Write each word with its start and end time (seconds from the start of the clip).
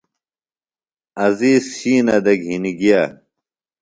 عزیز 1.25 1.63
شِینہ 1.77 2.15
دےۡ 2.25 2.39
گھِنیۡ 2.43 2.77
گِیہ 2.79 3.01